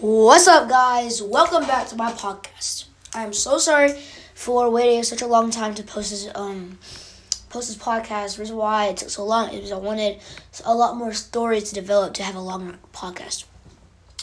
[0.00, 1.22] What's up, guys?
[1.22, 2.86] Welcome back to my podcast.
[3.14, 3.92] I am so sorry
[4.34, 6.78] for waiting such a long time to post this um
[7.50, 8.36] post this podcast.
[8.36, 10.22] The reason why it took so long is I wanted
[10.64, 13.44] a lot more stories to develop to have a longer podcast.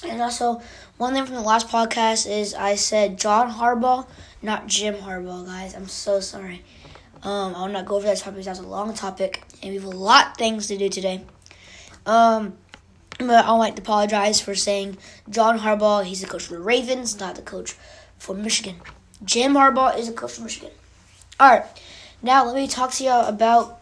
[0.04, 0.64] And also,
[0.98, 4.08] one thing from the last podcast is I said John Harbaugh,
[4.42, 5.76] not Jim Harbaugh, guys.
[5.76, 6.64] I'm so sorry.
[7.22, 9.76] Um, I will not go over that topic because that's a long topic, and we
[9.76, 11.24] have a lot of things to do today.
[12.08, 12.58] Um,
[13.20, 14.98] but I like to apologize for saying
[15.30, 16.04] John Harbaugh.
[16.04, 17.76] He's the coach for the Ravens, not the coach
[18.18, 18.76] for Michigan.
[19.24, 20.72] Jim Harbaugh is the coach for Michigan.
[21.40, 21.66] All right,
[22.22, 23.80] now let me talk to you about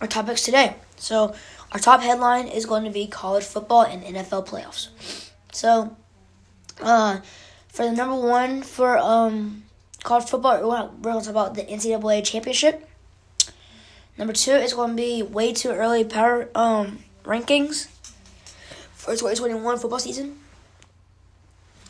[0.00, 0.76] our topics today.
[0.96, 1.34] So,
[1.72, 4.88] our top headline is going to be college football and NFL playoffs.
[5.52, 5.96] So,
[6.80, 7.20] uh,
[7.68, 9.64] for the number one for um
[10.02, 12.88] college football, we're going to talk about the NCAA championship.
[14.16, 17.88] Number two is going to be way too early power um rankings
[19.04, 20.38] for 2021 football season.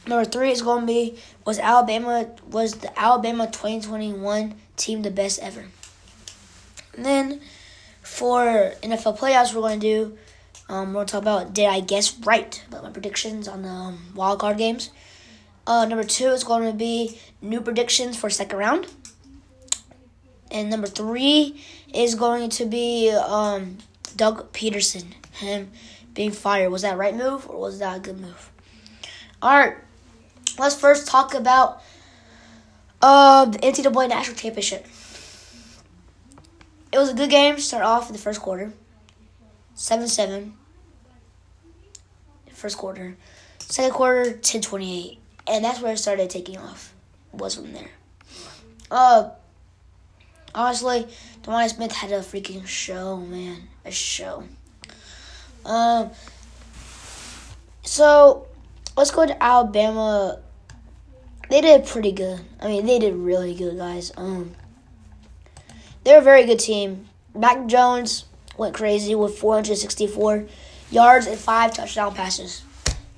[0.06, 5.38] Number three is going to be was Alabama was the Alabama 2021 team the best
[5.40, 5.66] ever.
[6.96, 7.40] And then
[8.02, 10.18] for NFL playoffs, we're going to do
[10.68, 13.68] um, we're going to talk about did I guess right about my predictions on the
[13.68, 14.90] um, wild card games.
[15.66, 18.88] Uh, number two is going to be new predictions for second round.
[20.50, 21.62] And number three
[21.94, 23.78] is going to be um,
[24.16, 25.14] Doug Pederson.
[25.32, 25.70] him
[26.14, 26.70] being fired.
[26.70, 28.50] Was that right move or was that a good move?
[29.42, 29.76] All right,
[30.58, 31.82] let's first talk about
[33.02, 34.86] uh, the NCAA National Championship.
[36.92, 38.72] It was a good game to start off in the first quarter.
[39.74, 40.54] 7 7.
[42.52, 43.16] First quarter.
[43.58, 45.18] Second quarter, 10 28.
[45.46, 46.94] And that's where it started taking off.
[47.32, 47.90] Was from there.
[48.90, 49.30] Uh,
[50.54, 51.06] honestly,
[51.42, 53.68] DeVonta Smith had a freaking show, man.
[53.84, 54.44] A show.
[55.64, 56.10] Um,
[57.82, 58.46] so
[58.96, 60.40] let's go to Alabama.
[61.50, 62.40] They did pretty good.
[62.60, 64.12] I mean, they did really good, guys.
[64.16, 64.52] Um,
[66.04, 67.08] they're a very good team.
[67.34, 68.24] Mac Jones
[68.56, 70.46] went crazy with 464
[70.90, 72.62] yards and five touchdown passes.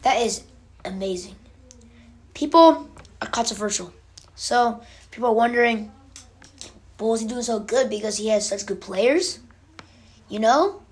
[0.03, 0.45] That is
[0.85, 1.35] amazing.
[2.35, 2.89] People
[3.21, 3.93] are controversial.
[4.35, 5.91] So people are wondering,
[6.99, 9.41] but was he doing so good because he has such good players?
[10.29, 10.83] You know?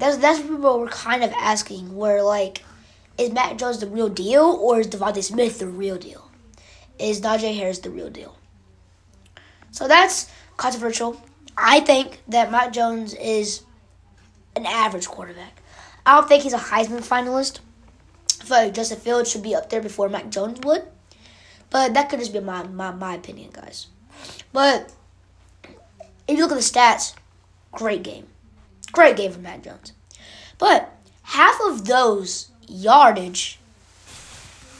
[0.00, 1.94] That's that's what people were kind of asking.
[1.94, 2.64] Where like,
[3.18, 6.30] is Mac Jones the real deal or is DeVonta Smith the real deal?
[6.98, 8.36] Is Najee Harris the real deal?
[9.70, 11.22] So that's controversial.
[11.56, 13.62] I think that Mac Jones is
[14.56, 15.60] an average quarterback.
[16.06, 17.60] I don't think he's a Heisman finalist.
[18.40, 20.82] I feel like Justin Fields should be up there before Mac Jones would.
[21.68, 23.86] But that could just be my, my, my opinion, guys.
[24.52, 24.92] But
[26.26, 27.14] if you look at the stats,
[27.72, 28.26] great game.
[28.92, 29.92] Great game from Mac Jones.
[30.58, 30.92] But
[31.22, 33.58] half of those yardage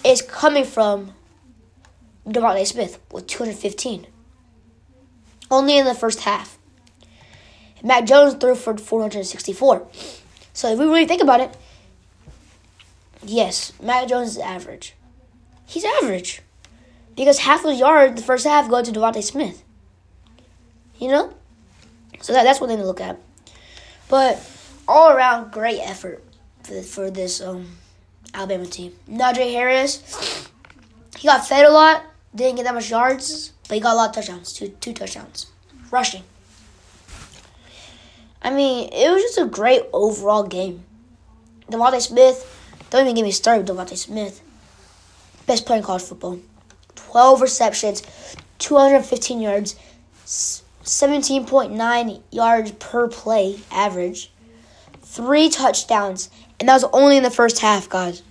[0.04, 1.12] is coming from
[2.26, 4.06] DeVonta Smith with 215.
[5.50, 6.58] Only in the first half.
[7.82, 9.86] Mac Jones threw for 464.
[10.52, 11.56] So if we really think about it,
[13.22, 14.94] yes, Mac Jones is average.
[15.66, 16.42] He's average.
[17.16, 19.62] Because half of the yard the first half go to DeVonta Smith.
[20.98, 21.34] You know?
[22.20, 23.18] So that, that's one thing to look at.
[24.10, 24.44] But
[24.88, 26.22] all around, great effort
[26.64, 27.78] for, for this um,
[28.34, 28.92] Alabama team.
[29.08, 30.48] Najee Harris,
[31.16, 32.02] he got fed a lot,
[32.34, 35.46] didn't get that much yards, but he got a lot of touchdowns, two two touchdowns,
[35.92, 36.24] rushing.
[38.42, 40.82] I mean, it was just a great overall game.
[41.70, 42.36] DeVonta Smith,
[42.90, 44.42] don't even get me started with DeVonta Smith.
[45.46, 46.40] Best player in college football.
[46.96, 48.02] 12 receptions,
[48.58, 49.76] 215 yards,
[50.90, 54.32] 17.9 yards per play average,
[55.02, 56.28] three touchdowns,
[56.58, 58.24] and that was only in the first half, guys.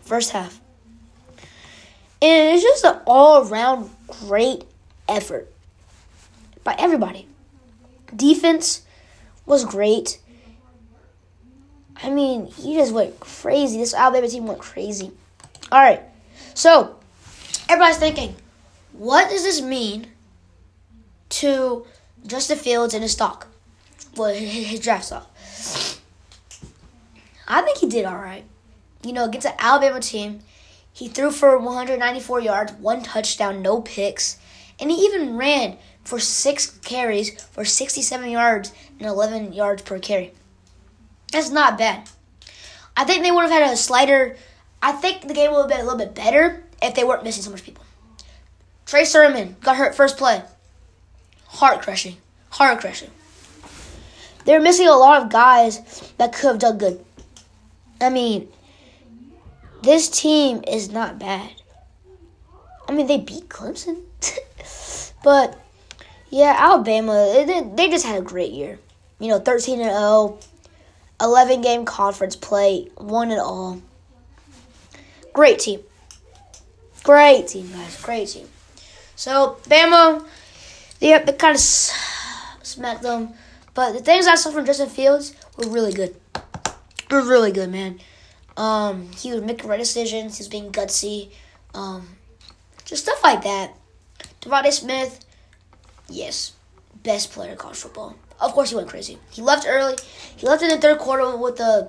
[0.00, 0.58] First half.
[2.22, 4.64] And it's just an all around great
[5.06, 5.52] effort
[6.64, 7.28] by everybody.
[8.16, 8.80] Defense
[9.44, 10.20] was great.
[12.02, 13.76] I mean, he just went crazy.
[13.76, 15.12] This Alabama team went crazy.
[15.70, 16.00] All right.
[16.54, 16.96] So,
[17.68, 18.34] everybody's thinking,
[18.92, 20.06] what does this mean
[21.30, 21.86] to
[22.26, 23.48] Justin Fields and his stock?
[24.16, 25.30] Well, his draft stock.
[27.48, 28.44] I think he did all right.
[29.02, 30.40] You know, against an Alabama team,
[30.92, 34.38] he threw for 194 yards, one touchdown, no picks,
[34.78, 40.32] and he even ran for six carries for 67 yards and 11 yards per carry.
[41.32, 42.08] That's not bad.
[42.96, 44.36] I think they would have had a slighter.
[44.82, 47.42] I think the game would have been a little bit better if they weren't missing
[47.42, 47.84] so much people.
[48.86, 50.42] Trey Sermon got hurt first play.
[51.50, 52.16] Heart crushing.
[52.50, 53.10] Heart crushing.
[54.44, 57.04] They're missing a lot of guys that could have done good.
[58.00, 58.48] I mean,
[59.82, 61.50] this team is not bad.
[62.88, 64.02] I mean, they beat Clemson.
[65.24, 65.58] but,
[66.30, 67.44] yeah, Alabama,
[67.76, 68.78] they, just had a great year.
[69.18, 70.38] You know, 13 and 0,
[71.20, 73.82] 11 game conference play, 1 and all.
[75.32, 75.80] Great team.
[77.04, 78.00] Great team, guys.
[78.02, 78.48] Great team.
[79.16, 80.24] So, Bama,
[81.00, 83.30] they, they kind of smacked them.
[83.74, 86.14] But the things I saw from Justin Fields were really good.
[87.10, 88.00] Were really good, man.
[88.56, 90.38] Um, he was making right decisions.
[90.38, 91.30] He was being gutsy.
[91.74, 92.08] Um,
[92.84, 93.74] just stuff like that.
[94.42, 95.24] DeVonta Smith,
[96.08, 96.52] yes,
[97.02, 98.16] best player in college football.
[98.40, 99.18] Of course, he went crazy.
[99.30, 99.96] He left early.
[100.36, 101.88] He left in the third quarter with a,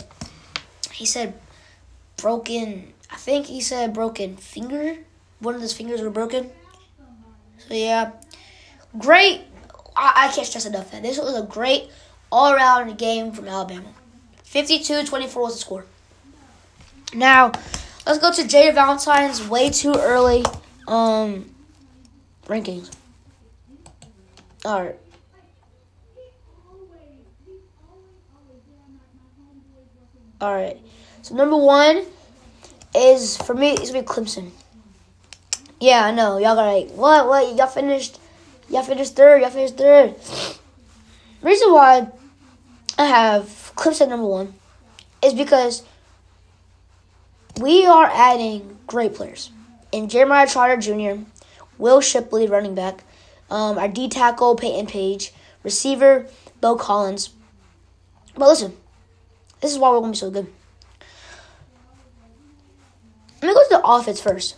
[0.91, 1.33] he said,
[2.17, 2.93] broken.
[3.09, 4.97] I think he said broken finger.
[5.39, 6.51] One of his fingers were broken.
[7.57, 8.11] So yeah,
[8.97, 9.41] great.
[9.95, 11.89] I, I can't stress enough that this was a great
[12.31, 13.89] all-around game from Alabama.
[14.45, 15.85] 52-24 was the score.
[17.13, 17.51] Now,
[18.05, 20.45] let's go to Jada Valentine's way too early
[20.87, 21.49] um
[22.47, 22.91] rankings.
[24.65, 24.95] All right.
[30.39, 30.79] All right.
[31.21, 32.03] So number one
[32.95, 33.71] is for me.
[33.71, 34.51] It's gonna be Clemson.
[35.79, 36.37] Yeah, I know.
[36.37, 37.27] Y'all got like what?
[37.27, 37.55] What?
[37.55, 38.19] Y'all finished?
[38.71, 39.41] Y'all finished third.
[39.41, 40.15] Y'all finished third.
[41.41, 42.07] Reason why
[42.97, 44.53] I have Clemson number one
[45.21, 45.83] is because
[47.59, 49.51] we are adding great players.
[49.91, 51.21] In Jeremiah Trotter Jr.,
[51.77, 53.03] Will Shipley, running back,
[53.49, 55.33] um, our D tackle, Payton Page,
[55.63, 56.27] receiver,
[56.61, 57.31] Beaux Collins.
[58.35, 58.77] But listen,
[59.59, 60.47] this is why we're going to be so good.
[63.41, 64.55] Let me go to the offense first.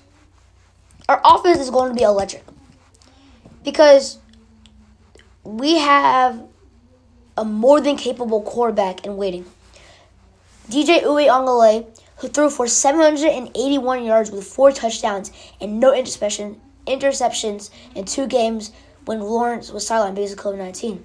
[1.09, 2.43] Our offense is going to be electric
[3.63, 4.19] because
[5.43, 6.41] we have
[7.37, 9.45] a more than capable quarterback in waiting.
[10.69, 11.85] DJ Uiagalelei
[12.17, 18.71] who threw for 781 yards with four touchdowns and no interception, interceptions in two games
[19.05, 21.03] when Lawrence was sidelined because of COVID 19.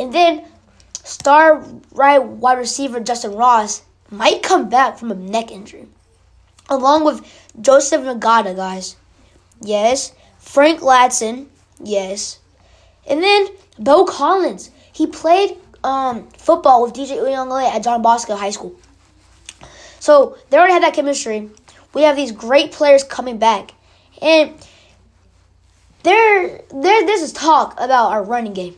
[0.00, 0.44] And then
[1.04, 5.86] star right wide receiver Justin Ross might come back from a neck injury,
[6.68, 7.24] along with
[7.60, 8.96] Joseph Ngata, guys.
[9.60, 10.12] Yes.
[10.38, 11.46] Frank Ladson.
[11.82, 12.38] Yes.
[13.06, 13.48] And then
[13.78, 14.70] Beaux Collins.
[14.92, 18.74] He played um, football with DJ Uiagalelei at John Bosco High School.
[19.98, 21.50] So they already had that chemistry.
[21.94, 23.74] We have these great players coming back,
[24.20, 24.54] and
[26.02, 27.06] there, there.
[27.06, 28.76] This is talk about our running game.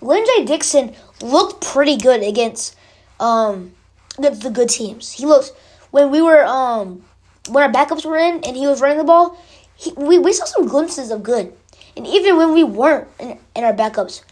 [0.00, 2.74] Lyn-J Dixon looked pretty good against
[3.20, 3.72] um
[4.18, 5.12] the good teams.
[5.12, 5.52] He looked
[5.90, 7.04] when we were um
[7.48, 9.38] when our backups were in and he was running the ball.
[9.78, 11.52] He, we we saw some glimpses of good,
[11.96, 14.22] and even when we weren't in, in our backups,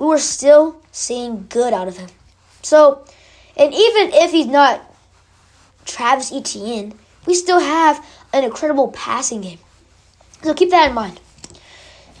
[0.00, 2.08] we were still seeing good out of him.
[2.62, 3.04] So
[3.56, 4.80] and even if he's not
[5.84, 6.94] Travis Etienne,
[7.26, 9.58] we still have an incredible passing game.
[10.42, 11.20] So keep that in mind.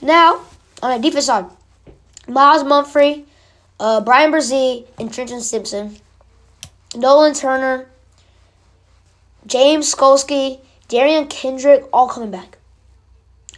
[0.02, 0.42] Now,
[0.82, 1.46] on the defense side,
[2.28, 3.24] Myles Mumphrey,
[3.80, 5.96] uh, Bryan Bresee, and Trenton Simpson,
[6.94, 7.88] Nolan Turner,
[9.46, 12.55] James Skalski, Derion Kendrick, all coming back.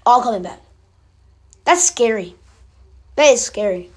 [0.08, 0.62] All coming back.
[1.64, 2.34] That's scary.
[3.16, 3.90] That is scary.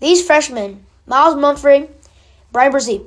[0.00, 1.88] These freshmen, Miles Mumphrey,
[2.50, 3.06] Bryan Bresee,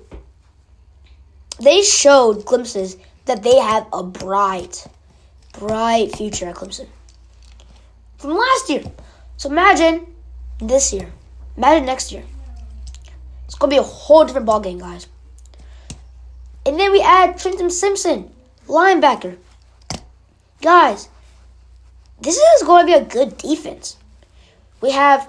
[1.60, 4.88] they showed glimpses that they have a bright,
[5.60, 6.88] bright future at Clemson.
[8.18, 8.84] From last year.
[9.36, 10.08] So imagine
[10.60, 11.12] this year.
[11.58, 12.24] Imagine next year.
[13.44, 15.06] It's to be a whole different ballgame, guys.
[16.66, 18.32] And then we add Trenton Simpson,
[18.68, 19.36] linebacker.
[20.62, 21.10] Guys,
[22.22, 23.98] this is going to be a good defense.
[24.80, 25.28] We have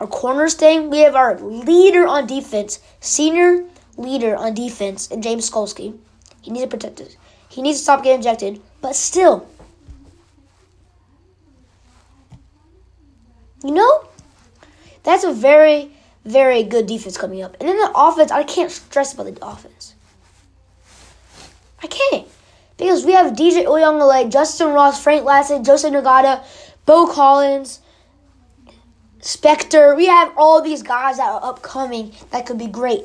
[0.00, 0.90] our corners staying.
[0.90, 3.64] We have our leader on defense, senior
[3.96, 5.96] leader on defense and James Skalski.
[6.40, 7.16] He needs to protect it.
[7.48, 9.46] He needs to stop getting ejected, but still.
[13.62, 14.04] You know?
[15.02, 15.90] That's a very,
[16.24, 17.56] very good defense coming up.
[17.60, 19.94] And then the offense, I can't stress about the offense.
[21.82, 22.26] I can't.
[22.82, 26.42] Because we have DJ Uiagalelei, Justin Ross, Frank Ladson, Joseph Ngata,
[26.84, 27.78] Beaux Collins,
[29.20, 29.96] Spector.
[29.96, 33.04] We have all these guys that are upcoming that could be great.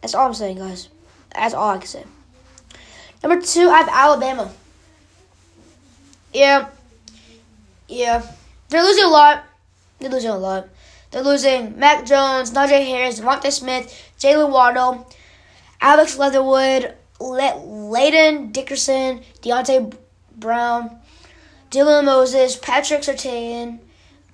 [0.00, 0.88] That's all I'm saying, guys.
[1.34, 2.04] That's all I can say.
[3.20, 4.52] Number two, I have Alabama.
[6.32, 6.68] Yeah.
[7.88, 8.24] Yeah.
[8.68, 9.42] They're losing a lot.
[9.98, 10.68] They're losing a lot.
[11.10, 15.10] They're losing Mac Jones, Najee Harris, DeVonta Smith, Jaylen Waddle,
[15.80, 19.94] Alex Leatherwood, Le- Landon Dickerson, Deonte
[20.36, 20.98] Brown,
[21.70, 23.78] Dylan Moses, Patrick Surtain,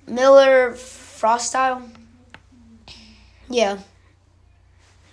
[0.07, 1.89] Miller Forristall.
[3.49, 3.79] Yeah.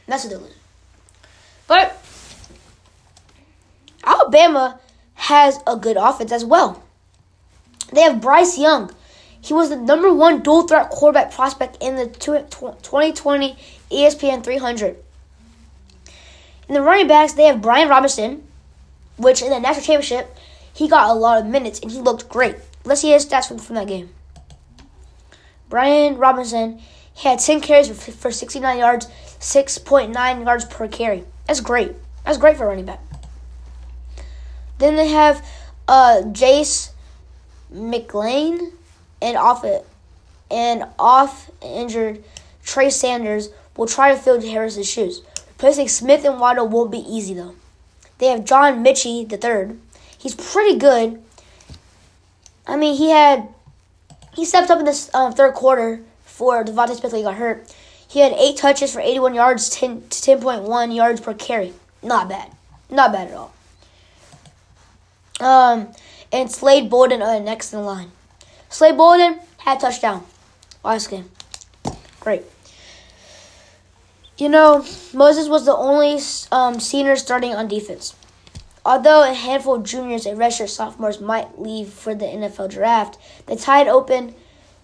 [0.07, 0.51] That's what they're.
[1.67, 1.99] But
[4.05, 4.81] Alabama
[5.15, 6.83] has a good offense as well.
[7.93, 8.91] They have Bryce Young.
[9.41, 13.57] He was the number one dual threat quarterback prospect in the 2020
[13.91, 15.04] ESPN 300.
[16.69, 18.47] In the running backs, they have Brian Robinson,
[19.17, 20.37] which in the national championship,
[20.73, 22.57] he got a lot of minutes and he looked great.
[22.85, 24.11] Let's see his stats from, from that game.
[25.69, 26.81] Brian Robinson
[27.15, 29.07] he had 10 carries for, for 69 yards,
[29.39, 31.25] 6.9 yards per carry.
[31.47, 31.93] That's great.
[32.25, 33.01] That's great for running back.
[34.79, 35.47] Then they have
[35.87, 36.91] uh, Jace
[37.71, 38.73] McLean
[39.23, 39.87] and off it
[40.51, 42.25] and off injured
[42.65, 45.23] Trey Sanders will try to fill Harris's shoes.
[45.65, 47.55] Replacing Smith and Waddle won't be easy though.
[48.19, 49.81] They have John Metchie the third.
[50.19, 51.23] He's pretty good.
[52.67, 53.49] I mean, he had
[54.35, 57.75] he stepped up in this um, third quarter for DeVonta Smith he got hurt.
[58.07, 61.73] He had eight touches for 81 yards, 10 to 10.1 yards per carry.
[62.03, 62.53] Not bad.
[62.91, 63.55] Not bad at all.
[65.41, 65.93] Um,
[66.31, 68.13] and Slade Bolden uh, next in the line.
[68.69, 70.27] Slade Bolden had touchdown
[70.85, 71.31] last game.
[72.21, 72.43] Great.
[74.37, 78.15] You know, Moses was the only um, senior starting on defense.
[78.85, 83.57] Although a handful of juniors and redshirt sophomores might leave for the NFL draft, they
[83.57, 84.35] tied open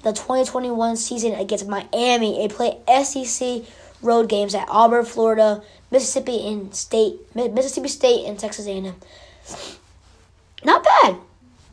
[0.02, 3.62] the 2021 season against Miami and play SEC
[4.00, 8.94] road games at Auburn, Florida, Mississippi and State, Mississippi State, and Texas A&M.
[10.64, 11.16] Not bad.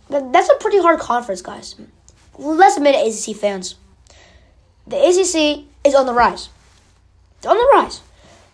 [0.09, 1.75] That's a pretty hard conference, guys.
[2.37, 3.75] Let's admit it, ACC fans.
[4.85, 6.49] The ACC is on the rise.
[7.45, 8.01] On the rise,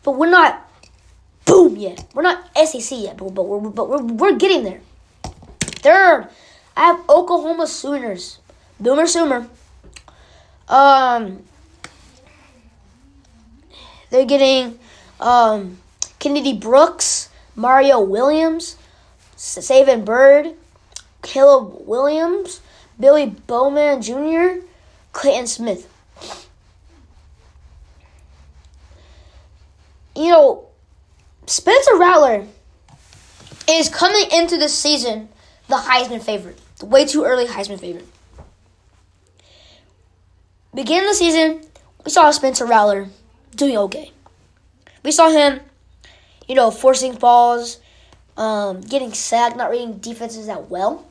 [0.03, 0.69] but we're not
[1.45, 2.05] boom yet.
[2.13, 4.81] We're not SEC yet, but, but we're but we're, we're getting there.
[5.61, 6.27] Third,
[6.75, 8.39] I have Oklahoma Sooners.
[8.79, 9.47] Boomer Sooner.
[10.67, 11.43] Um,
[14.09, 14.79] they're getting
[15.19, 15.77] um,
[16.19, 18.77] Kennedy Brooks, Mario Williams,
[19.37, 20.53] Savion Byrd,
[21.21, 22.61] Caleb Williams,
[22.99, 24.65] Billy Bowman Jr.,
[25.11, 25.92] Clayton Smith.
[30.15, 30.67] You know,
[31.47, 32.45] Spencer Rattler
[33.67, 35.29] is coming into the season
[35.67, 36.59] the Heisman favorite.
[36.79, 38.07] The way too early Heisman favorite.
[40.75, 41.61] Beginning of the season,
[42.03, 43.07] we saw Spencer Rattler
[43.55, 44.11] doing okay.
[45.03, 45.59] We saw him,
[46.47, 47.79] you know, forcing balls,
[48.37, 51.05] um, getting sacked, not reading defenses that well.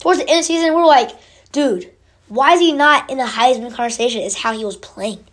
[0.00, 1.10] Towards the end of the season, we're like,
[1.52, 1.92] dude,
[2.28, 4.22] why is he not in the Heisman conversation?
[4.22, 5.24] Is how he was playing.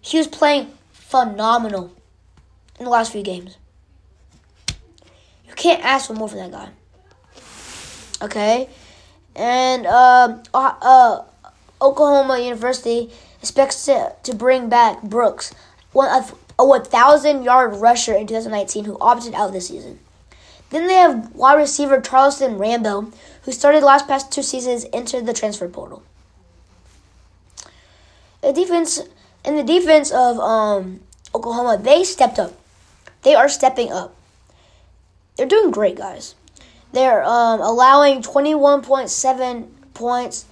[0.00, 1.92] He was playing phenomenal
[2.78, 3.56] in the last few games.
[5.46, 6.68] You can't ask for more from that guy.
[8.22, 8.68] Okay?
[9.36, 11.24] And, uh, uh, uh
[11.82, 15.52] Oklahoma University expects to, to bring back Brooks,
[15.92, 16.08] one
[16.58, 19.98] a 1,000 yard rusher in 2019 who opted out this season.
[20.70, 23.12] Then they have wide receiver Charleston Rambo,
[23.42, 26.02] who started last past two seasons, entered the transfer portal.
[28.40, 29.00] The defense
[29.44, 31.00] in the defense of um,
[31.34, 32.54] Oklahoma, they stepped up.
[33.24, 34.14] They are stepping up.
[35.36, 36.34] They're doing great, guys.
[36.92, 40.44] They're um, allowing 21.7 points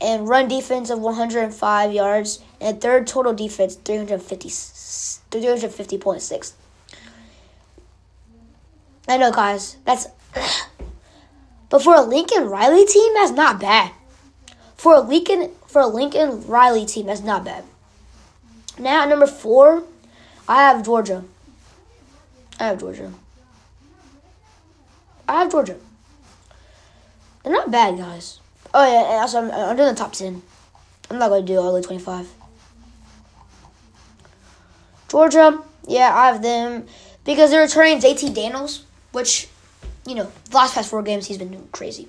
[0.00, 6.52] and run defense of 105 yards, and third total defense 350 350.6.
[9.08, 10.08] I know, guys, that's.
[11.72, 13.92] But for a Lincoln Riley team, that's not bad.
[14.76, 17.64] For a Lincoln for a Lincoln Riley team, that's not bad.
[18.78, 19.84] Now at number four,
[20.46, 21.24] I have Georgia.
[22.62, 23.12] I have Georgia.
[25.28, 25.76] I have Georgia.
[27.42, 28.38] They're not bad, guys.
[28.72, 30.42] Oh yeah, also I'm, I'm doing the top ten.
[31.10, 32.28] I'm not gonna do all the twenty five.
[35.08, 36.86] Georgia, yeah, I have them
[37.24, 39.48] because they're returning JT Daniels, which,
[40.06, 42.06] you know, the last past four games he's been doing crazy.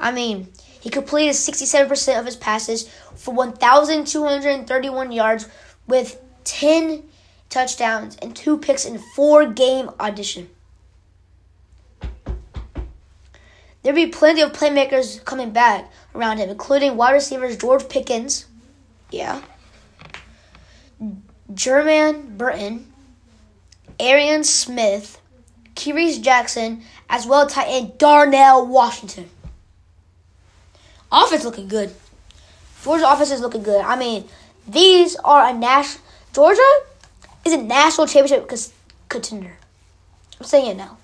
[0.00, 0.48] I mean,
[0.80, 5.46] he completed 67% of his passes for 1,231 yards
[5.86, 7.02] with 10
[7.54, 10.50] touchdowns and two picks in four game audition.
[13.82, 18.46] There'll be plenty of playmakers coming back around him, including wide receivers George Pickens,
[19.10, 19.42] yeah,
[21.52, 22.92] Jermaine Burton,
[24.00, 25.20] Arian Smith,
[25.74, 29.28] Kearis Jackson, as well as tight end Darnell Washington.
[31.12, 31.94] Offense looking good.
[32.82, 33.82] Georgia offense is looking good.
[33.82, 34.26] I mean,
[34.66, 36.02] these are a national.
[36.32, 36.62] Georgia
[37.44, 38.50] is a national championship
[39.08, 39.56] contender.
[40.40, 40.98] I'm saying it now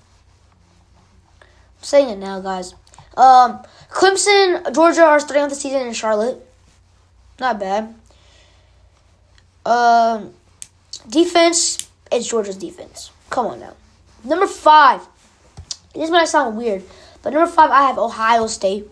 [1.39, 2.75] I'm saying it now, guys.
[3.17, 6.45] Um, Clemson, Georgia are starting off the season in Charlotte.
[7.39, 7.95] Not bad.
[9.65, 10.33] Um,
[11.09, 13.11] Defense, it's Georgia's defense.
[13.29, 13.73] Come on now.
[14.23, 15.01] Number five.
[15.93, 16.83] This might sound weird,
[17.21, 18.87] but number five, I have Ohio State.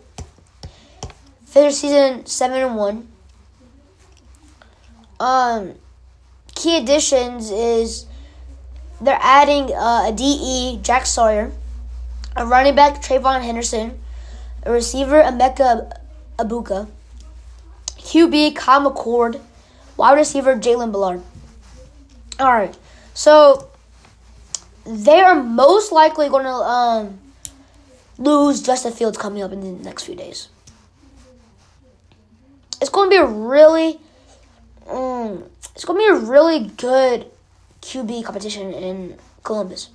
[1.45, 3.07] Finished season seven and one.
[5.19, 5.75] Um,
[6.59, 8.05] key additions is
[8.99, 11.51] they're adding uh, a DE Jack Sawyer,
[12.35, 13.99] a running back TreVeyon Henderson,
[14.63, 15.91] a receiver Emeka
[16.37, 16.87] Egbuka,
[17.97, 19.39] QB Kyle McCord,
[19.95, 21.21] wide receiver Jalen Ballard.
[22.39, 22.77] All right,
[23.13, 23.69] so
[24.85, 27.19] they are most likely going to um,
[28.17, 30.49] lose Justin Fields coming up in the next few days.
[32.81, 33.99] It's going to be a really,
[34.89, 35.43] um,
[35.73, 37.25] it's going to be a really good
[37.81, 39.89] QB competition in Columbus.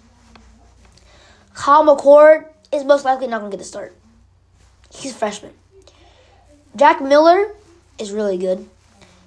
[1.54, 3.94] Kyle McCord is most likely not going to get the start.
[4.92, 5.52] He's a freshman.
[6.76, 7.54] Jack Miller
[7.98, 8.68] is really good.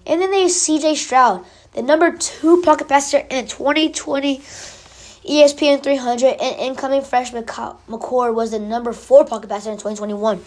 [0.06, 6.38] And then there's CJ Stroud, the number two pocket passer in the 2020 ESPN 300,
[6.40, 10.44] and incoming freshman McCord was the number four pocket passer in 2021.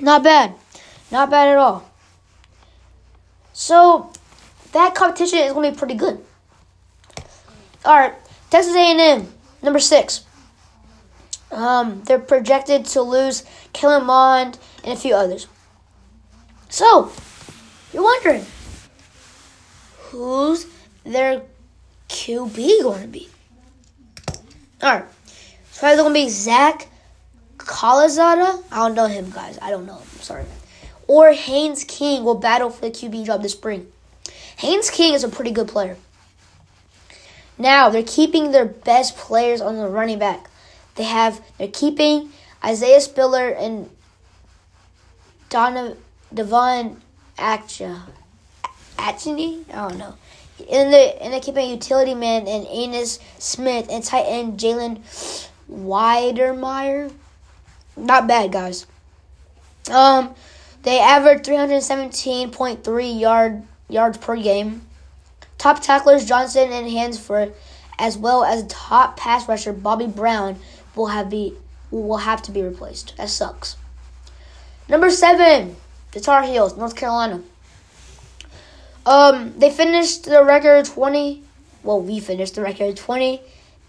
[0.00, 0.54] Not bad.
[1.12, 1.88] Not bad at all.
[3.58, 4.12] So
[4.72, 6.22] that competition is going to be pretty good.
[7.86, 8.12] All right,
[8.50, 9.32] Texas A&M,
[9.62, 10.26] number six.
[11.50, 15.46] Um, they're projected to lose Kellen Mond and a few others.
[16.68, 17.10] So,
[17.94, 18.44] you're wondering,
[20.00, 20.66] who's
[21.04, 21.40] their
[22.10, 23.30] QB going to be?
[24.82, 25.04] All right,
[25.78, 26.88] probably going to be Zach
[27.56, 28.62] Calzada.
[28.70, 29.58] I don't know him, guys.
[29.62, 30.06] I don't know him.
[30.20, 30.44] sorry.
[31.06, 33.90] Or Haynes King will battle for the QB job this spring.
[34.58, 35.96] Haynes King is a pretty good player.
[37.58, 40.50] Now they're keeping their best players on the running back.
[40.96, 42.30] They have they're keeping
[42.64, 43.88] Isaiah Spiller and
[45.48, 45.96] Donna
[46.32, 47.00] Devon
[47.38, 48.00] Acha?
[48.98, 50.14] I don't know.
[50.70, 55.00] And they and they're keeping utility man and Ainias Smith and tight end Jalen
[55.70, 57.12] Wydermyer.
[57.96, 58.86] Not bad, guys.
[59.90, 60.34] Um,
[60.86, 64.82] they averaged 317.3 yard yards per game.
[65.58, 67.52] Top tacklers Johnson and Hansford,
[67.98, 70.60] as well as top pass rusher Bobby Brown,
[70.94, 71.54] will have be
[71.90, 73.16] will have to be replaced.
[73.16, 73.76] That sucks.
[74.88, 75.74] Number seven,
[76.12, 77.42] the Tar Heels, North Carolina.
[79.04, 81.42] Um, they finished the record twenty.
[81.82, 83.40] Well, we finished the record twenty.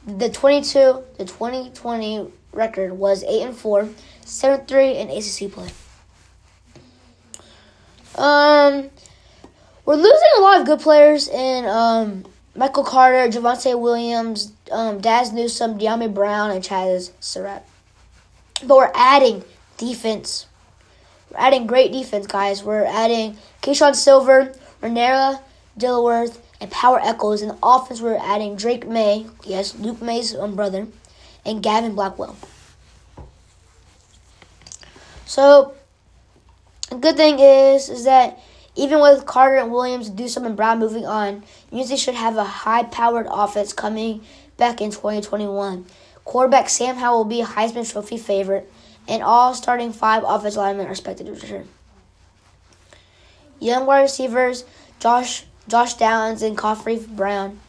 [0.08, 3.88] The twenty-two, the twenty twenty record was eight and four,
[4.26, 5.70] seven three in ACC play.
[8.18, 8.90] Um,
[9.86, 12.26] we're losing a lot of good players in um,
[12.56, 17.66] Michael Carter, Javonte Williams, um, Dazz Newsome, Dyami Brown, and Chazz Surratt.
[18.66, 19.44] But we're adding
[19.78, 20.48] defense.
[21.30, 22.64] We're adding great defense, guys.
[22.64, 25.40] We're adding Keeshawn Silver, Renera,
[25.78, 27.44] Dilworth, and Power Echols.
[27.44, 30.88] In the offense, we're adding Drake Maye, yes, Luke Maye's um, brother,
[31.46, 32.36] and Gavin Blackwell.
[35.28, 35.77] So,
[36.96, 38.40] good thing is, is that
[38.76, 43.28] even with Carter and Williams, Newsome and Brown moving on, UNC should have a high-powered
[43.30, 44.22] offense coming
[44.58, 45.86] back in 2021.
[46.24, 48.72] Quarterback Sam Howell will be a Heisman Trophy favorite,
[49.08, 51.68] and all starting five offensive linemen are expected to return.
[53.60, 54.66] Young wide receivers
[55.00, 57.60] Josh Josh Downs and Khafre Brown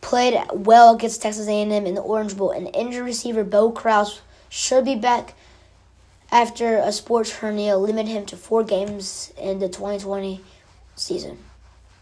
[0.00, 4.84] played well against Texas A&M in the Orange Bowl, and injured receiver Bo Krause should
[4.84, 5.34] be back
[6.32, 10.40] after a sports hernia limited him to four games in the 2020
[10.96, 11.38] season.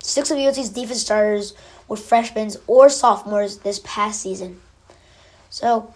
[0.01, 1.55] Six of UNC's defense starters
[1.89, 4.61] were freshmen or sophomores this past season.
[5.51, 5.93] So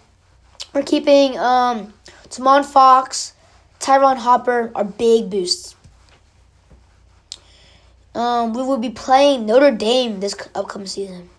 [0.73, 1.93] we're keeping um,
[2.29, 3.33] Tomon Fox,
[3.79, 5.75] Ty'Ron Hopper are big boosts.
[8.15, 11.29] Um, we will be playing Notre Dame this upcoming season.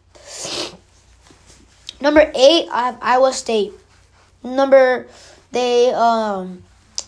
[2.00, 3.72] Number eight, I have Iowa State.
[4.42, 5.06] Number
[5.52, 6.64] they um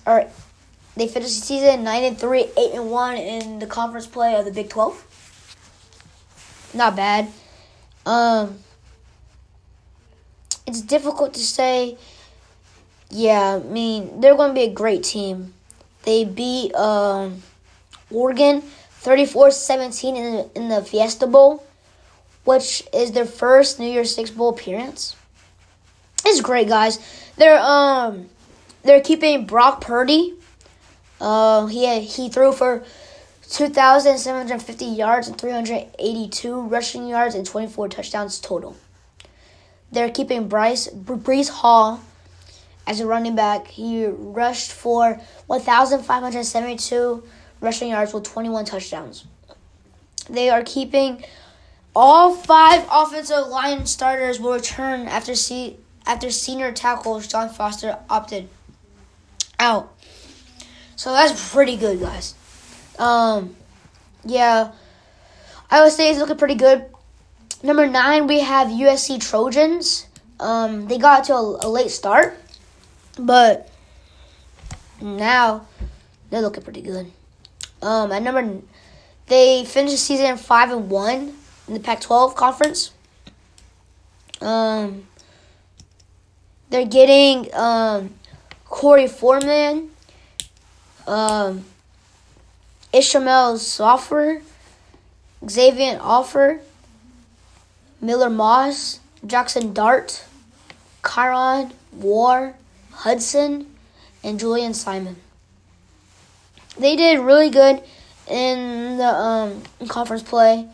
[0.07, 0.31] or
[0.97, 4.45] they finished the season nine and three, eight and one in the conference play of
[4.45, 5.03] the Big Twelve.
[6.73, 7.29] Not bad.
[8.07, 8.59] Um,
[10.67, 11.99] it's difficult to say.
[13.11, 15.55] Yeah, I mean they're going to be a great team.
[16.03, 17.43] They beat um,
[18.11, 18.63] Oregon
[19.03, 21.65] 34-17 in the, in the Fiesta Bowl,
[22.45, 25.15] which is their first New Year's Six bowl appearance.
[26.25, 26.99] It's great, guys.
[27.37, 28.29] They're um
[28.87, 30.35] they're keeping Brock Purdy.
[31.21, 32.85] Uh, he he threw for
[33.51, 38.77] 2,750 yards and 382 rushing yards and 24 touchdowns total.
[39.93, 42.01] They're keeping Bryce Breece Hall
[42.87, 43.69] as a running back.
[43.69, 47.23] He rushed for 1,572
[47.61, 49.27] rushing yards with 21 touchdowns.
[50.29, 51.25] They are keeping
[51.95, 58.51] All five offensive line starters will return after se- after senior tackle John Foster opted
[59.59, 59.93] out.
[60.97, 62.35] So that's pretty good, guys.
[62.99, 63.57] Um,
[64.25, 64.73] yeah,
[65.71, 66.87] Iowa State is looking pretty good.
[67.63, 70.07] Number nine, we have USC Trojans.
[70.39, 72.39] Um, they got to a, a late start,
[73.19, 73.71] but
[75.01, 75.67] now
[76.31, 77.11] they're looking pretty good.
[77.83, 78.61] Um, at number,
[79.27, 81.35] they finished the season five and one
[81.69, 82.93] in the Pac-12 conference.
[84.41, 85.07] Um,
[86.71, 88.15] they're getting um,
[88.71, 89.91] Korey Foreman,
[91.07, 91.65] um,
[92.93, 94.43] Ishmael Sopher,
[95.49, 96.61] Xavier Offer,
[98.01, 100.25] Miller Moss, Jackson Dart,
[101.03, 102.55] Kyron War,
[102.93, 103.67] Hudson,
[104.23, 105.17] and Julian Simon.
[106.79, 107.83] They did really good
[108.29, 110.69] in the um, conference play.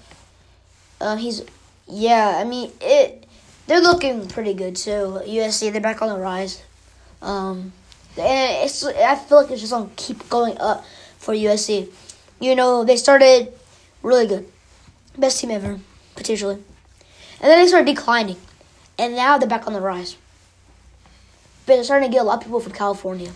[1.01, 1.43] Uh, he's,
[1.89, 3.27] yeah, I mean it.
[3.67, 5.21] They're looking pretty good too.
[5.25, 6.63] USC, they're back on the rise.
[7.21, 7.73] Um,
[8.19, 10.85] and it's I feel like it's just gonna keep going up
[11.19, 11.91] for USC.
[12.41, 13.53] You know, they started
[14.03, 14.47] really good,
[15.17, 15.79] best team ever
[16.17, 18.37] potentially, and then they started declining,
[18.99, 20.17] and now they're back on the rise.
[21.65, 23.31] But they're starting to get a lot of people from California.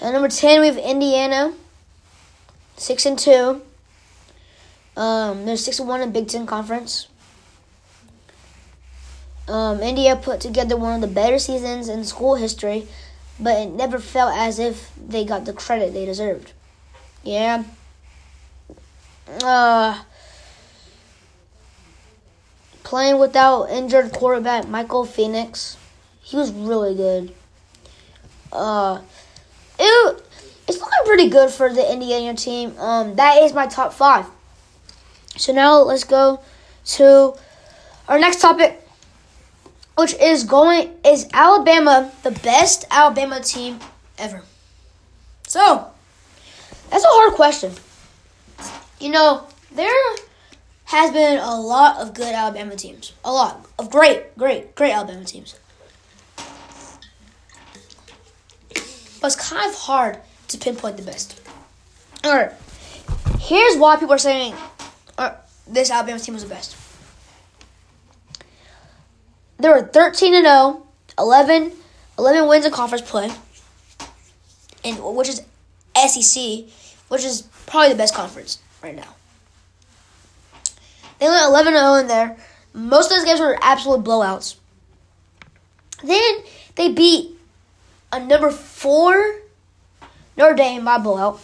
[0.00, 1.54] And number ten, we have Indiana,
[2.76, 3.62] six and two.
[4.96, 7.08] Um, they're six and one in Big Ten Conference.
[9.48, 12.86] Um, India put together one of the better seasons in school history,
[13.40, 16.52] but it never felt as if they got the credit they deserved.
[17.22, 17.64] Yeah.
[19.42, 20.02] Uh,
[22.82, 25.76] playing without injured quarterback Michael Penix,
[26.22, 27.34] he was really good.
[28.52, 29.00] Uh,
[29.78, 30.22] it,
[30.66, 32.76] it's looking pretty good for the Indiana team.
[32.78, 34.26] Um, that is my top five.
[35.36, 36.40] So now let's go
[36.96, 37.34] to
[38.08, 38.87] our next topic
[39.98, 43.80] which is going is Alabama the best Alabama team
[44.16, 44.42] ever?
[45.48, 45.90] So,
[46.88, 47.72] that's a hard question.
[49.00, 49.92] You know, there
[50.84, 53.12] has been a lot of good Alabama teams.
[53.24, 55.56] A lot of great, great, great Alabama teams.
[59.20, 61.40] But it's kind of hard to pinpoint the best.
[62.24, 62.52] Alright.
[63.40, 64.54] Here's why people are saying
[65.16, 65.32] uh,
[65.66, 66.87] this Alabama team was the best
[69.58, 70.86] they were 13 and 0,
[71.18, 71.72] 11,
[72.18, 73.30] 11 wins in conference play,
[74.84, 75.42] and which is
[75.96, 76.64] SEC,
[77.08, 79.14] which is probably the best conference right now.
[81.18, 82.36] They went 11 0 in there.
[82.72, 84.56] Most of those games were absolute blowouts.
[86.04, 86.36] Then
[86.76, 87.36] they beat
[88.12, 89.40] a number four
[90.36, 91.40] Notre Dame by blowout.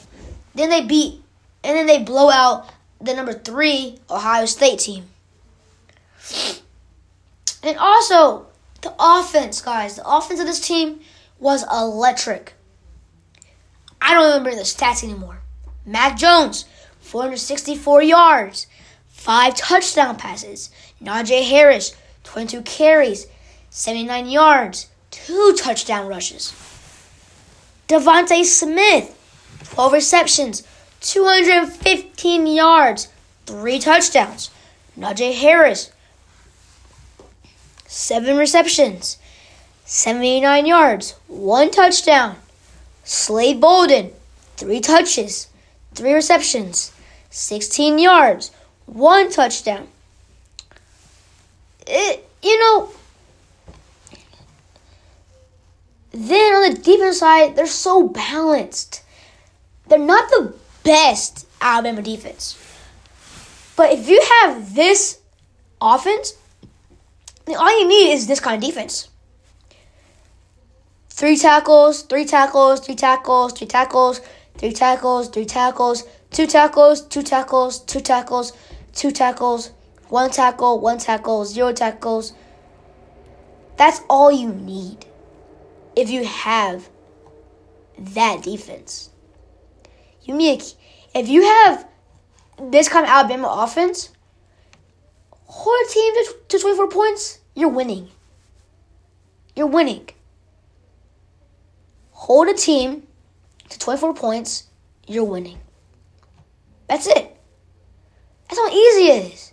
[0.55, 1.21] Then they beat,
[1.65, 5.07] and then they blow out the number three Ohio State team.
[7.65, 8.47] And also,
[8.83, 11.01] the offense, guys, the offense of this team
[11.39, 12.53] was electric.
[14.03, 15.41] I don't remember the stats anymore.
[15.87, 16.67] Mac Jones,
[17.01, 18.67] 464 yards,
[19.09, 20.69] five touchdown passes.
[21.03, 23.27] Najee Harris, 22 carries,
[23.71, 26.53] 79 yards, two touchdown rushes.
[27.89, 29.19] DeVonta Smith,
[29.73, 30.65] 12 receptions,
[31.01, 33.09] 215 yards,
[33.47, 34.51] three touchdowns.
[34.99, 35.91] Najee Harris,
[37.95, 39.19] seven receptions,
[39.85, 42.37] 79 yards, one touchdown.
[43.05, 44.11] Slade Bolden,
[44.57, 45.49] three touches,
[45.95, 46.93] three receptions,
[47.31, 48.51] 16 yards,
[48.87, 49.87] one touchdown.
[51.87, 52.91] It, you know,
[56.11, 59.03] then on the defense side, they're so balanced.
[59.87, 62.59] They're not the best Alabama defense.
[63.77, 65.21] But if you have this
[65.81, 66.35] offense,
[67.49, 69.09] all you need is this kind of defense.
[71.11, 74.21] Three tackles, three tackles, three tackles, three tackles,
[74.59, 78.53] three tackles, three tackles, two tackles, two tackles, two tackles,
[78.93, 79.71] two tackles,
[80.09, 82.33] one tackle, one tackle, zero tackles.
[83.77, 85.07] That's all you need
[85.95, 86.89] if you have
[87.99, 89.11] that defense.
[90.23, 90.63] You need
[91.15, 91.87] if you have
[92.61, 94.11] this kind of Alabama offense,
[95.47, 98.09] hold a team to, to 24 points, you're winning.
[99.55, 100.09] You're winning.
[102.11, 103.07] Hold a team
[103.69, 104.65] to 24 points,
[105.07, 105.59] you're winning.
[106.89, 107.37] That's it.
[108.49, 109.53] That's how easy it is.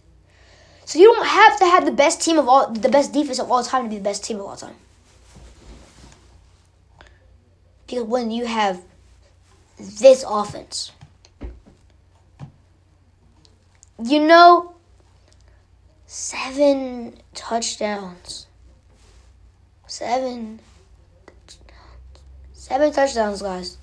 [0.86, 3.50] So you don't have to have the best team of all, the best defense of
[3.50, 4.76] all time to be the best team of all time.
[7.88, 8.82] Because when you have
[9.80, 10.92] this offense,
[14.04, 14.76] you know
[16.14, 18.46] Seven touchdowns.
[19.88, 20.60] Seven.
[22.52, 23.78] Seven touchdowns, guys.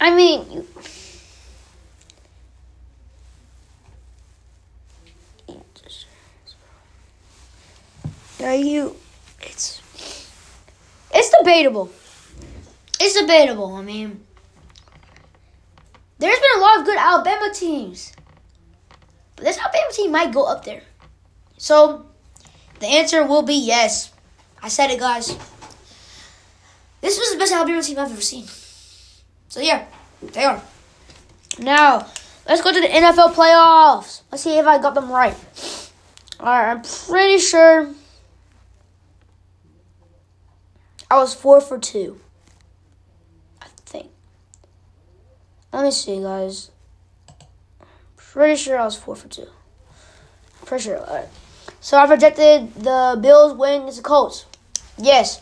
[0.00, 0.64] I mean,
[5.48, 5.64] you,
[8.52, 8.96] you?
[9.42, 9.82] It's
[11.12, 11.90] it's debatable.
[13.00, 13.74] It's debatable.
[13.74, 14.24] I mean,
[16.20, 18.12] there's been a lot of good Alabama teams,
[19.44, 20.82] this Alabama team might go up there.
[21.58, 22.06] So,
[22.80, 24.12] the answer will be yes.
[24.62, 25.36] I said it, guys.
[27.00, 28.46] This was the best Alabama team I've ever seen.
[29.48, 29.84] So yeah,
[30.20, 30.62] they are.
[31.58, 32.06] Now,
[32.48, 34.22] let's go to the NFL playoffs.
[34.32, 35.36] Let's see if I got them right.
[36.40, 37.90] Alright, I'm pretty sure
[41.10, 42.18] I was four for two.
[43.62, 44.10] I think.
[45.72, 46.70] Let me see, guys.
[48.34, 49.46] Pretty sure I was four for two.
[50.66, 50.98] Pretty sure.
[50.98, 51.28] Alright.
[51.80, 54.46] So I projected the Bills win against the Colts.
[54.98, 55.40] Yes.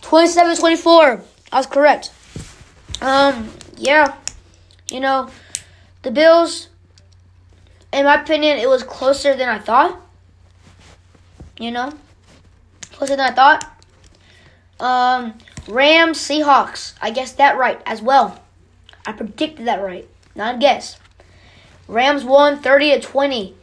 [0.00, 1.22] 27 24.
[1.52, 2.10] I was correct.
[3.02, 4.16] Um, yeah.
[4.90, 5.28] You know,
[6.00, 6.68] the Bills,
[7.92, 10.00] in my opinion, it was closer than I thought.
[11.58, 11.92] You know?
[12.92, 13.70] Closer than I thought.
[14.80, 15.34] Um,
[15.68, 16.94] Rams, Seahawks.
[17.02, 18.42] I guessed that right as well.
[19.04, 20.08] I predicted that right.
[20.34, 20.98] Not a guess.
[21.90, 23.56] Rams won 30 to 20.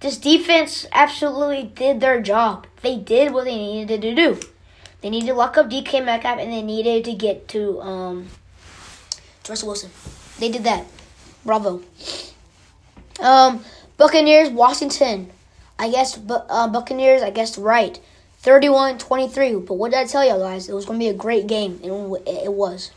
[0.00, 2.66] This defense absolutely did their job.
[2.82, 4.38] They did what they needed to do.
[5.00, 8.28] They needed to lock up DK Metcalf and they needed to get to um
[9.48, 9.90] Russell Wilson.
[10.38, 10.84] They did that.
[11.44, 11.82] Bravo.
[13.20, 13.64] Um,
[13.96, 15.30] Buccaneers, Washington.
[15.78, 17.22] I guess uh, Buccaneers.
[17.22, 17.98] I guess right.
[18.42, 19.66] 31-23.
[19.66, 20.68] But what did I tell you guys?
[20.68, 22.90] It was going to be a great game, and it was.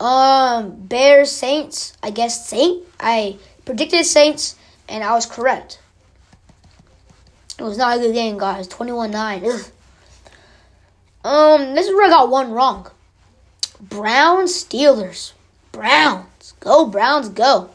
[0.00, 1.94] Um, Bears, Saints.
[2.02, 2.84] I guess Saint.
[3.00, 4.56] I predicted Saints,
[4.88, 5.80] and I was correct.
[7.58, 8.66] It was not a good game, guys.
[8.68, 9.70] 21-9.
[11.24, 12.90] Um, this is where I got one wrong.
[13.80, 15.32] Browns, Steelers.
[15.72, 16.52] Browns.
[16.60, 17.70] Go, Browns, go.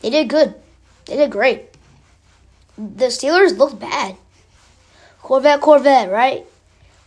[0.00, 0.54] They did good.
[1.06, 1.66] They did great.
[2.76, 4.16] The Steelers looked bad.
[5.20, 6.46] Corvette, Corvette, right?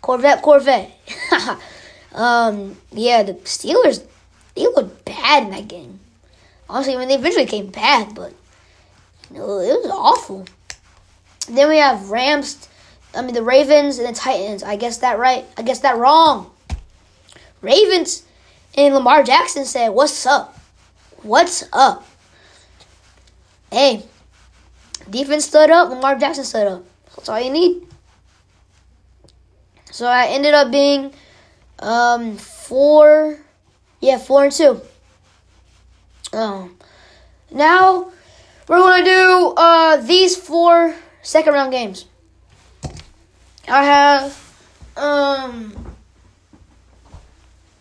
[0.01, 0.91] Corvette, Corvette.
[2.13, 4.03] um, yeah, the Steelers,
[4.57, 5.99] they looked bad in that game.
[6.69, 8.33] Honestly, I mean, they eventually came back, but
[9.31, 10.45] you know, it was awful.
[11.47, 12.67] Then we have Rams,
[13.15, 14.63] I mean, the Ravens and the Titans.
[14.63, 15.45] I guess that right.
[15.57, 16.51] I guess that wrong.
[17.61, 18.23] Ravens
[18.75, 20.57] and Lamar Jackson said, What's up?
[21.21, 22.05] What's up?
[23.71, 24.03] Hey,
[25.09, 26.83] defense stood up, Lamar Jackson stood up.
[27.15, 27.87] That's all you need.
[29.91, 31.13] So I ended up being
[31.79, 33.39] um four
[33.99, 34.81] yeah, four and two.
[36.33, 36.77] Um
[37.51, 38.12] now
[38.67, 42.05] we're gonna do uh these four second round games.
[43.67, 44.55] I have
[44.95, 45.95] um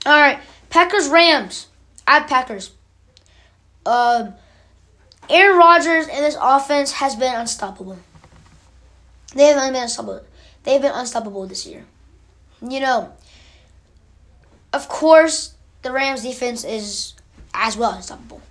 [0.05, 0.38] all right
[0.70, 1.66] Packers Rams.
[2.07, 2.70] I have Packers.
[3.85, 4.35] Um
[5.29, 7.98] Aaron Rodgers and this offense has been unstoppable.
[9.35, 10.24] They haven't been unstoppable.
[10.62, 11.85] They've been unstoppable this year.
[12.62, 13.12] You know,
[14.72, 15.56] of course,
[15.87, 17.14] the Rams defense is
[17.55, 18.42] as well unstoppable.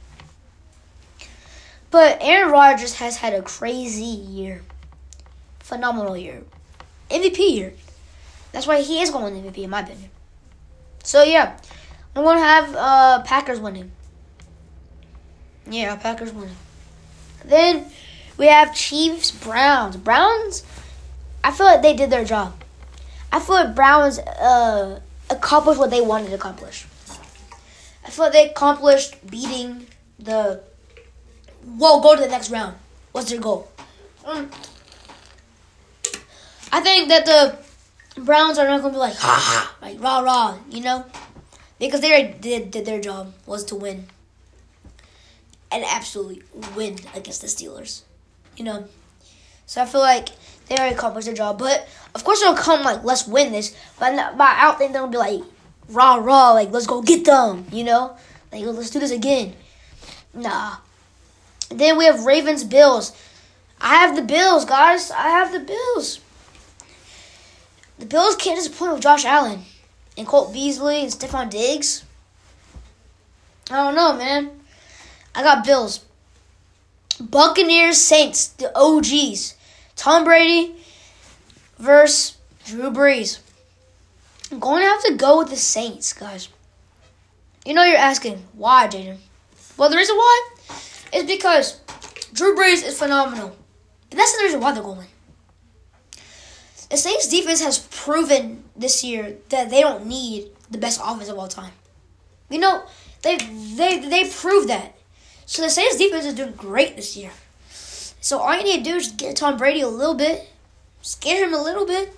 [1.91, 4.61] But Aaron Rodgers has had a crazy year.
[5.59, 6.43] Phenomenal year.
[7.11, 7.73] MVP year.
[8.53, 10.09] That's why he is going to MVP, in my opinion.
[11.03, 11.57] So, yeah.
[12.15, 13.91] I'm to have uh, Packers winning.
[15.69, 16.55] Yeah, Packers winning.
[17.43, 17.91] Then
[18.37, 19.97] we have Chiefs, Browns.
[19.97, 20.63] Browns,
[21.43, 22.53] I feel like they did their job.
[23.33, 26.87] I feel like Browns uh, accomplished what they wanted to accomplish.
[28.05, 29.87] I feel like they accomplished beating
[30.19, 30.61] the.
[31.65, 32.75] Well, go to the next round.
[33.11, 33.71] What's their goal?
[34.23, 34.49] Um,
[36.71, 37.57] I think that the
[38.21, 41.05] Browns are not going to be like, ha ha, like rah rah, you know?
[41.79, 44.07] Because they already did, did their job, was to win.
[45.71, 46.43] And absolutely
[46.75, 48.03] win against the Steelers,
[48.55, 48.85] you know?
[49.65, 50.29] So I feel like
[50.67, 51.57] they already accomplished their job.
[51.59, 53.75] But of course, they'll come like, let's win this.
[53.99, 55.41] But, not, but I don't think they'll be like,
[55.89, 58.17] rah rah, like, let's go get them, you know?
[58.51, 59.53] Like, let's do this again.
[60.33, 60.77] Nah.
[61.69, 63.13] Then we have Ravens Bills.
[63.81, 65.11] I have the Bills, guys.
[65.11, 66.19] I have the Bills.
[67.99, 69.61] The Bills can't disappoint with Josh Allen
[70.17, 72.03] and Cole Beasley and Stefon Diggs.
[73.69, 74.51] I don't know, man.
[75.33, 76.03] I got Bills.
[77.19, 79.55] Buccaneers Saints, the OGs.
[79.95, 80.75] Tom Brady
[81.77, 83.39] versus Drew Brees.
[84.55, 86.47] I'm going to have to go with the Saints, guys.
[87.65, 89.17] You know, you're asking, why, Jaden?
[89.75, 90.49] Well, the reason why
[91.11, 91.81] is because
[92.31, 93.53] Drew Brees is phenomenal.
[94.09, 95.07] And that's the reason why they're going.
[96.89, 101.37] The Saints defense has proven this year that they don't need the best offense of
[101.37, 101.73] all time.
[102.49, 102.85] You know,
[103.23, 104.95] they they they proved that.
[105.45, 107.31] So the Saints defense is doing great this year.
[108.21, 110.47] So all you need to do is get Tom Brady a little bit,
[111.01, 112.15] scare him a little bit.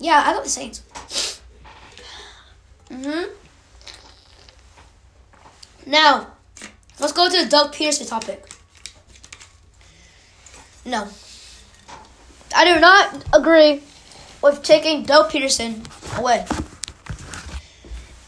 [0.00, 0.82] Yeah, I got the Saints.
[2.90, 3.30] Mhm.
[5.86, 6.26] Now,
[6.98, 8.44] let's go to the Doug Pederson topic.
[10.84, 11.06] No.
[12.54, 13.82] I do not agree
[14.42, 15.86] with taking Doug Pederson
[16.18, 16.44] away.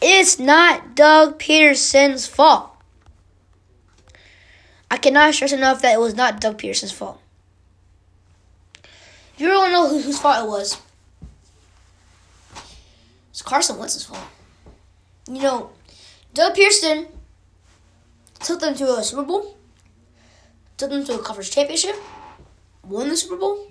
[0.01, 2.71] It's not Doug Pederson's fault.
[4.91, 7.21] I cannot stress enough that it was not Doug Pederson's fault.
[9.39, 10.79] You really know who, whose fault it was,
[13.43, 14.25] it's Carson Wentz's fault.
[15.29, 15.71] You know,
[16.33, 17.09] Doug Pederson
[18.39, 19.57] took them to a Super Bowl,
[20.77, 21.97] took them to a conference championship,
[22.87, 23.67] won the Super Bowl,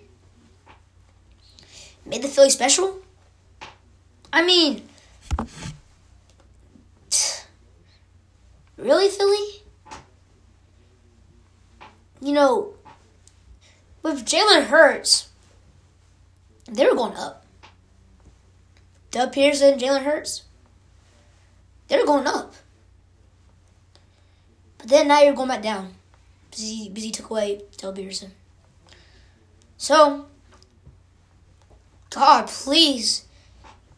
[2.05, 2.99] made the Philly special.
[4.33, 4.89] I mean,
[8.77, 9.63] really, Philly?
[12.19, 12.73] You know,
[14.03, 15.29] with Jalen Hurts,
[16.65, 17.40] they were going up.
[19.11, 20.43] Doug Pederson, Jalen Hurts,
[21.87, 22.55] they're going up.
[24.77, 25.93] But then now you're going back down
[26.49, 28.29] because he, because he took away Doug Pederson.
[29.77, 30.27] So,
[32.09, 33.25] God, please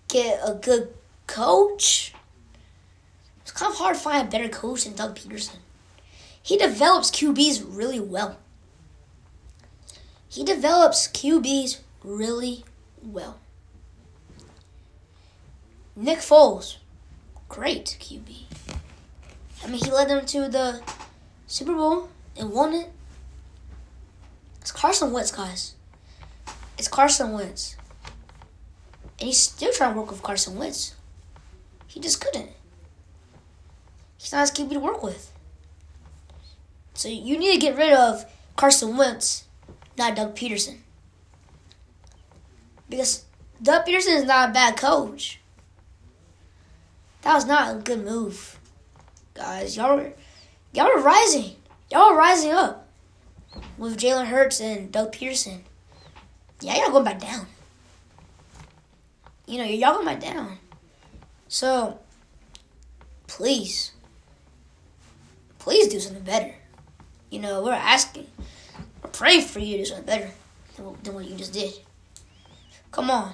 [0.08, 0.93] get a good
[1.28, 2.13] coach.
[3.41, 5.58] It's kind of hard to find a better coach than Doug Pederson.
[6.41, 8.38] He develops QBs really well.
[10.28, 12.65] He develops QBs really
[13.04, 13.39] well.
[15.95, 16.77] Nick Foles,
[17.49, 18.45] great QB.
[19.63, 20.82] I mean, he led them to the
[21.45, 22.91] Super Bowl and won it.
[24.60, 25.75] It's Carson Wentz, guys.
[26.79, 27.77] It's Carson Wentz.
[29.19, 30.95] And he's still trying to work with Carson Wentz.
[31.86, 32.49] He just couldn't.
[34.17, 35.32] He's not his QB to work with.
[36.95, 38.25] So you need to get rid of
[38.56, 39.45] Carson Wentz,
[39.97, 40.77] not Doug Pederson.
[42.89, 43.25] Because
[43.62, 45.39] Doug Pederson is not a bad coach.
[47.23, 48.59] That was not a good move,
[49.33, 49.77] guys.
[49.77, 50.13] Y'all were,
[50.73, 51.55] y'all were rising.
[51.89, 52.88] Y'all were rising up
[53.77, 55.59] with Jalen Hurts and Doug Pederson.
[56.59, 57.47] Yeah, y'all going back down.
[59.45, 60.57] You know, y'all going back down.
[61.47, 61.99] So,
[63.27, 63.91] please,
[65.59, 66.55] please do something better.
[67.29, 68.27] You know, we're asking,
[69.01, 70.31] we're praying for you to do something better
[70.75, 71.73] than, than what you just did.
[72.91, 73.33] Come on.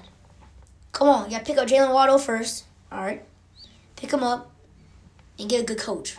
[0.92, 1.26] Come on.
[1.26, 2.66] You gotta pick up Jaylen Waddle first.
[2.92, 3.24] All right.
[4.00, 4.50] Pick him up
[5.38, 6.16] and get a good coach.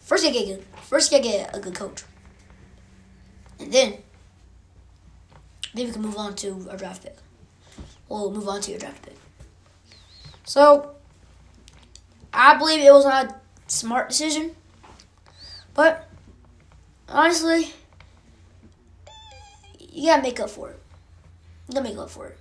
[0.00, 0.64] First, you get.
[0.82, 2.02] First, you get a good coach,
[3.60, 3.98] and then
[5.72, 7.16] then we can move on to our draft pick.
[8.08, 9.14] We'll move on to your draft pick.
[10.44, 10.96] So,
[12.32, 13.34] I believe it was not a
[13.68, 14.56] smart decision,
[15.74, 16.08] but
[17.08, 17.72] honestly,
[19.78, 20.82] you gotta make up for it.
[21.68, 22.38] You gotta make up for it.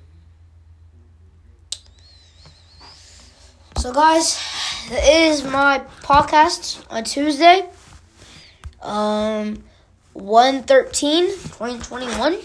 [3.78, 4.42] So, guys,
[4.90, 7.70] that is my podcast on Tuesday,
[8.82, 9.64] um,
[10.14, 12.38] 1 2021.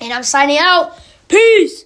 [0.00, 0.98] And I'm signing out.
[1.28, 1.84] Peace!